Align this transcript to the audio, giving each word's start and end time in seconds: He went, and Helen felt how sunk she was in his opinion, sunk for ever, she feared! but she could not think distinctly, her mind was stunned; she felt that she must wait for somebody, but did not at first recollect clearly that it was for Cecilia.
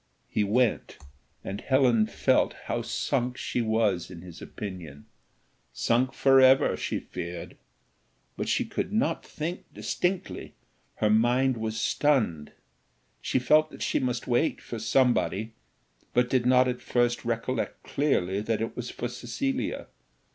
He 0.31 0.43
went, 0.43 0.97
and 1.43 1.61
Helen 1.61 2.07
felt 2.07 2.53
how 2.65 2.81
sunk 2.81 3.37
she 3.37 3.61
was 3.61 4.09
in 4.09 4.21
his 4.21 4.41
opinion, 4.41 5.05
sunk 5.73 6.11
for 6.11 6.41
ever, 6.41 6.75
she 6.75 6.97
feared! 6.99 7.55
but 8.35 8.49
she 8.49 8.65
could 8.65 8.91
not 8.91 9.23
think 9.23 9.65
distinctly, 9.71 10.55
her 10.95 11.09
mind 11.11 11.55
was 11.55 11.79
stunned; 11.79 12.51
she 13.21 13.37
felt 13.37 13.69
that 13.69 13.83
she 13.83 13.99
must 13.99 14.25
wait 14.25 14.59
for 14.59 14.79
somebody, 14.79 15.53
but 16.15 16.31
did 16.31 16.47
not 16.47 16.67
at 16.67 16.81
first 16.81 17.23
recollect 17.23 17.83
clearly 17.83 18.41
that 18.41 18.59
it 18.59 18.75
was 18.75 18.89
for 18.89 19.07
Cecilia. 19.07 19.85